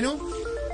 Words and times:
Bueno, 0.00 0.18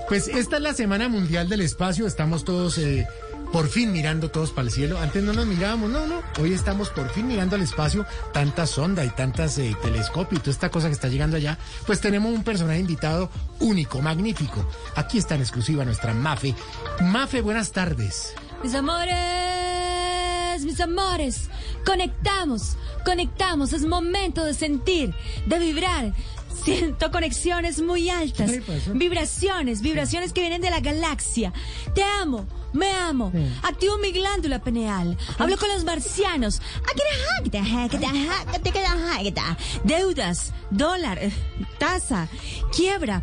pues 0.09 0.29
esta 0.29 0.59
es 0.59 0.63
la 0.63 0.73
Semana 0.73 1.09
Mundial 1.09 1.49
del 1.49 1.61
Espacio. 1.61 2.07
Estamos 2.07 2.45
todos 2.45 2.79
eh, 2.79 3.09
por 3.53 3.67
fin 3.67 3.91
mirando 3.91 4.31
todos 4.31 4.53
para 4.53 4.69
el 4.69 4.73
cielo. 4.73 5.01
Antes 5.01 5.25
no 5.25 5.33
nos 5.33 5.47
mirábamos, 5.47 5.91
no, 5.91 6.07
no. 6.07 6.23
Hoy 6.39 6.53
estamos 6.53 6.91
por 6.91 7.09
fin 7.09 7.27
mirando 7.27 7.57
al 7.57 7.63
espacio. 7.63 8.07
Tanta 8.33 8.69
sonda 8.69 9.05
y 9.05 9.09
tantas 9.09 9.59
eh, 9.59 9.77
telescopios 9.83 10.39
y 10.39 10.43
toda 10.45 10.53
esta 10.53 10.71
cosa 10.71 10.87
que 10.87 10.93
está 10.93 11.09
llegando 11.09 11.37
allá. 11.37 11.59
Pues 11.89 12.01
tenemos 12.01 12.33
un 12.33 12.45
personaje 12.45 12.79
invitado 12.79 13.29
único, 13.59 14.01
magnífico. 14.01 14.65
Aquí 14.95 15.19
está 15.19 15.35
en 15.35 15.41
exclusiva 15.41 15.85
nuestra 15.85 16.15
Mafe. 16.15 16.55
Mafe, 17.03 17.41
buenas 17.41 17.73
tardes. 17.73 18.33
Mis 18.63 18.77
amores, 18.77 20.63
mis 20.63 20.81
amores, 20.81 21.51
conectamos, 21.85 22.77
conectamos, 23.05 23.73
es 23.73 23.85
momento 23.87 24.45
de 24.45 24.55
sentir, 24.55 25.17
de 25.47 25.59
vibrar. 25.59 26.13
Siento 26.65 27.11
conexiones 27.11 27.81
muy 27.81 28.11
altas, 28.11 28.51
vibraciones, 28.95 29.81
vibraciones 29.81 30.33
que 30.33 30.41
vienen 30.41 30.63
de 30.63 30.71
la 30.71 30.81
galaxia. 30.81 31.53
Te 31.95 32.03
amo, 32.03 32.47
me 32.73 32.91
amo, 32.91 33.33
activo 33.63 33.99
mi 33.99 34.13
glándula 34.13 34.63
pineal, 34.63 35.17
hablo 35.39 35.57
con 35.57 35.69
los 35.69 35.85
marcianos. 35.85 36.61
Deudas, 39.85 40.53
dólar, 40.71 41.19
tasa, 41.79 42.29
quiebra. 42.75 43.23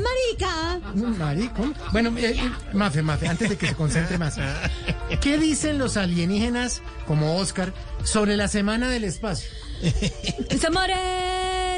Marica. 0.00 0.80
Marico. 1.18 1.72
Bueno, 1.92 2.16
eh, 2.16 2.36
eh, 2.36 2.50
Mafe, 2.72 3.02
Mafe, 3.02 3.28
antes 3.28 3.50
de 3.50 3.56
que 3.56 3.68
se 3.68 3.74
concentre 3.74 4.18
más. 4.18 4.36
¿Qué 5.20 5.38
dicen 5.38 5.78
los 5.78 5.96
alienígenas, 5.96 6.82
como 7.06 7.36
Oscar, 7.36 7.72
sobre 8.04 8.36
la 8.36 8.48
Semana 8.48 8.88
del 8.88 9.04
Espacio? 9.04 9.50
Mis 10.50 10.64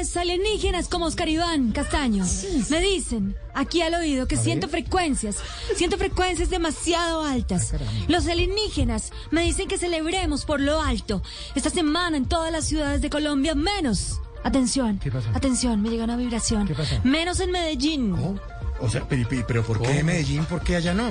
amores 0.03 0.17
alienígenas 0.17 0.87
como 0.89 1.05
Oscar 1.05 1.29
Iván 1.29 1.71
Castaño 1.71 2.25
me 2.69 2.81
dicen 2.81 3.35
aquí 3.53 3.81
al 3.81 3.93
oído 3.93 4.27
que 4.27 4.35
siento 4.35 4.67
frecuencias, 4.67 5.37
siento 5.77 5.97
frecuencias 5.97 6.49
demasiado 6.49 7.23
altas. 7.23 7.73
Los 8.09 8.27
alienígenas 8.27 9.11
me 9.31 9.41
dicen 9.43 9.67
que 9.69 9.77
celebremos 9.77 10.43
por 10.43 10.59
lo 10.59 10.81
alto 10.81 11.21
esta 11.55 11.69
semana 11.69 12.17
en 12.17 12.25
todas 12.25 12.51
las 12.51 12.65
ciudades 12.65 13.01
de 13.01 13.09
Colombia, 13.09 13.55
menos. 13.55 14.19
Atención, 14.43 14.99
atención, 15.33 15.81
me 15.81 15.89
llega 15.89 16.03
una 16.03 16.17
vibración. 16.17 16.67
Menos 17.05 17.39
en 17.39 17.51
Medellín, 17.51 18.13
Oh, 18.13 18.35
O 18.81 18.89
sea, 18.89 19.07
pero, 19.07 19.25
pero- 19.29 19.47
pero 19.47 19.63
¿por 19.63 19.81
qué 19.81 20.03
Medellín? 20.03 20.43
¿Por 20.45 20.61
qué 20.63 20.75
allá 20.75 20.93
no? 20.93 21.09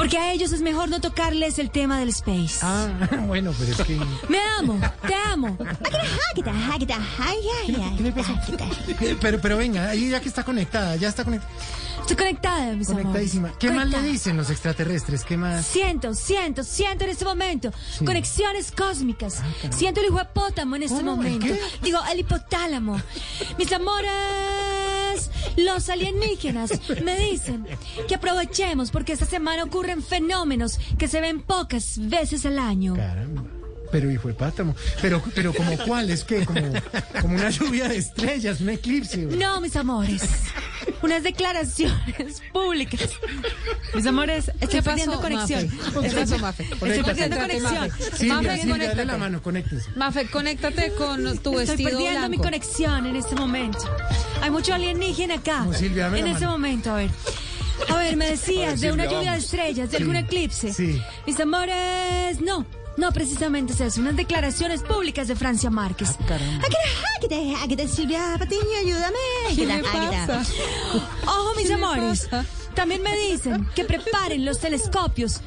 Porque 0.00 0.16
a 0.16 0.32
ellos 0.32 0.50
es 0.52 0.62
mejor 0.62 0.88
no 0.88 0.98
tocarles 0.98 1.58
el 1.58 1.70
tema 1.70 1.98
del 1.98 2.08
space. 2.08 2.60
Ah, 2.62 2.88
bueno, 3.26 3.52
pero 3.58 3.72
es 3.72 3.82
que... 3.82 4.00
Me 4.30 4.38
amo, 4.58 4.80
te 5.06 5.14
amo. 5.14 5.58
¿Qué 5.58 5.64
le 8.02 8.12
pasó? 8.12 8.32
Pero, 9.20 9.40
pero 9.42 9.56
venga, 9.58 9.90
ahí 9.90 10.08
ya 10.08 10.20
que 10.20 10.28
está 10.28 10.42
conectada, 10.42 10.96
ya 10.96 11.08
está 11.08 11.24
conectada. 11.24 11.52
Estoy 12.00 12.16
conectada, 12.16 12.72
mis 12.72 12.88
amores. 12.88 13.06
Conectadísima. 13.06 13.52
¿Qué 13.58 13.68
más 13.68 13.76
le 13.76 13.82
Conectada. 13.92 14.12
dicen 14.12 14.36
los 14.38 14.50
extraterrestres? 14.50 15.24
¿Qué 15.24 15.36
más? 15.36 15.66
Siento, 15.66 16.14
siento, 16.14 16.64
siento 16.64 17.04
en 17.04 17.10
este 17.10 17.24
momento 17.24 17.70
conexiones 18.04 18.72
cósmicas. 18.72 19.42
siento 19.70 20.00
el 20.00 20.06
hipopótamo 20.06 20.76
en 20.76 20.84
este 20.84 20.96
¿Cómo? 20.96 21.22
¿El 21.22 21.38
momento. 21.38 21.54
Digo, 21.82 21.98
el 22.10 22.20
hipotálamo. 22.20 23.00
Mis 23.58 23.72
amores, 23.72 24.10
los 25.64 25.88
alienígenas 25.88 26.70
me 27.04 27.18
dicen 27.18 27.66
que 28.08 28.14
aprovechemos 28.14 28.90
porque 28.90 29.12
esta 29.12 29.26
semana 29.26 29.64
ocurren 29.64 30.02
fenómenos 30.02 30.78
que 30.98 31.08
se 31.08 31.20
ven 31.20 31.40
pocas 31.42 31.98
veces 31.98 32.46
al 32.46 32.58
año. 32.58 32.94
Caramba. 32.94 33.44
Pero 33.90 34.10
hijo 34.10 34.28
de 34.28 34.34
pátamo. 34.34 34.74
Pero, 35.02 35.22
pero 35.34 35.52
como 35.52 35.76
cuál, 35.78 36.10
es 36.10 36.24
que 36.24 36.44
como, 36.46 36.60
como 37.20 37.34
una 37.34 37.50
lluvia 37.50 37.88
de 37.88 37.96
estrellas, 37.96 38.60
un 38.60 38.70
eclipse. 38.70 39.18
No, 39.18 39.60
mis 39.60 39.74
amores. 39.76 40.22
Unas 41.02 41.22
declaraciones 41.22 42.40
públicas. 42.52 43.10
Mis 43.94 44.06
amores, 44.06 44.48
estoy 44.60 44.68
¿Qué 44.68 44.82
perdiendo 44.82 45.20
pasó, 45.20 45.22
conexión. 45.22 45.66
Mafe? 45.76 46.08
¿Qué 46.08 46.14
pasó, 46.14 46.38
Mafe? 46.38 46.62
Estoy 46.62 47.02
perdiendo 47.02 47.38
conexión. 47.38 47.74
Mafe. 47.74 48.26
Dale 48.28 48.60
conéctate. 48.70 49.04
la 49.04 49.16
mano, 49.16 49.42
conéctese. 49.42 49.90
Mafe, 49.96 50.26
conéctate 50.26 50.92
con 50.92 51.22
tu 51.24 51.30
Estoy 51.30 51.56
vestido 51.66 51.90
perdiendo 51.90 52.28
mi 52.28 52.38
conexión 52.38 53.06
en 53.06 53.16
este 53.16 53.34
momento. 53.34 53.78
Hay 54.42 54.50
mucho 54.50 54.74
alienígena 54.74 55.34
acá. 55.36 55.66
Silvia, 55.76 56.06
en 56.08 56.26
este 56.26 56.32
mano. 56.44 56.50
momento, 56.52 56.90
a 56.92 56.96
ver. 56.96 57.10
A 57.88 57.96
ver, 57.96 58.16
me 58.16 58.30
decías 58.30 58.80
de 58.80 58.92
una 58.92 59.06
lluvia 59.06 59.32
de 59.32 59.38
estrellas, 59.38 59.90
de 59.90 59.96
Sí, 59.96 60.02
algún 60.02 60.16
eclipse. 60.16 60.72
sí. 60.72 61.00
Mis 61.26 61.38
amores, 61.40 62.40
no. 62.40 62.66
No, 62.96 63.12
precisamente 63.12 63.72
es 63.72 63.80
eso, 63.80 64.00
unas 64.00 64.16
declaraciones 64.16 64.82
públicas 64.82 65.28
de 65.28 65.34
Francia 65.36 65.70
Márquez. 65.70 66.16
Ah. 66.28 66.36
Águeda, 67.22 67.62
águeda, 67.62 67.88
Silvia 67.88 68.36
Patiño, 68.38 68.60
ayúdame. 68.78 69.16
¿Qué? 69.54 69.66
Ojo, 71.26 71.54
mis 71.56 71.62
¿Qué 71.62 71.68
le 71.68 71.74
amores. 71.74 72.28
pasa? 72.30 72.44
También 72.74 73.02
me 73.02 73.14
dicen 73.16 73.66
que 73.74 73.84
preparen 73.84 74.44
los 74.44 74.58
telescopios, 74.60 75.40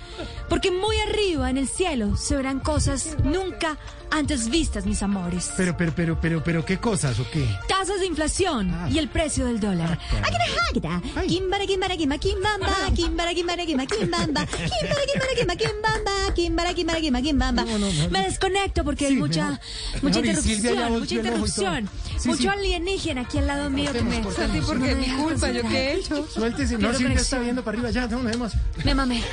porque 0.50 0.72
muy 0.72 0.96
arriba 1.10 1.50
en 1.50 1.58
el 1.58 1.68
cielo 1.68 2.16
se 2.18 2.36
verán 2.36 2.60
cosas 2.60 3.16
nunca 3.24 3.78
antes 4.12 4.50
vistas, 4.50 4.86
mis 4.86 5.02
amores. 5.02 5.50
Pero, 5.58 5.76
pero, 5.76 5.92
pero, 5.96 6.22
pero, 6.22 6.44
pero, 6.44 6.64
¿qué 6.66 6.78
cosas 6.78 7.20
o 7.20 7.26
qué? 7.32 7.48
Tasas 7.68 8.00
de 8.00 8.06
inflación 8.06 8.70
Ah. 8.72 8.88
y 8.92 9.00
el 9.00 9.08
precio 9.10 9.46
del 9.46 9.60
dólar. 9.60 9.98
Águeda, 10.22 10.46
águeda. 10.70 11.02
Ay. 11.16 11.28
Kimbara, 11.28 11.66
kimbara, 11.66 11.98
kimba, 11.98 12.18
kimbamba. 12.20 12.68
Kimbara, 12.96 13.34
kimbara, 13.34 13.66
kimba, 13.66 13.86
kimbamba. 13.88 14.46
Kimbara, 14.46 15.02
kimbara, 15.12 15.36
kimba, 15.36 15.56
kimbamba. 15.56 16.34
Kimbara, 16.36 16.74
kimbara, 16.76 17.00
kimba, 17.02 17.22
kimbamba. 17.22 17.66
Me 18.12 18.22
desconecto 18.24 18.84
porque 18.84 19.08
hay 19.08 19.16
mucha, 19.16 19.60
mucha 20.04 20.20
interrupción, 20.20 20.92
mucha 21.00 21.16
interrupción. 21.16 21.90
Sí, 22.20 22.30
Mucho 22.30 22.44
sí. 22.44 22.48
alienígena 22.48 23.22
aquí 23.22 23.40
al 23.40 23.48
lado 23.48 23.70
mío 23.72 23.92
que 23.92 24.02
me... 24.04 24.20
Porque 24.22 24.48
No 24.48 24.86
es 24.86 24.98
mi 24.98 25.08
culpa, 25.16 25.52
¿yo 25.52 25.62
qué 25.64 25.94
he 25.94 25.96
concentrar. 25.98 26.20
hecho? 26.22 26.28
Suéltese. 26.32 26.78
No, 26.78 26.94
Silvia 27.14 27.22
está 27.22 27.38
conexión. 27.38 27.44
viendo 27.44 27.64
para 27.64 27.78
arriba. 27.78 27.92
Ya, 27.92 28.08
no, 28.08 28.22
nos 28.24 28.32
vemos. 28.32 28.54
Me 28.84 28.96
mamé. 28.96 29.24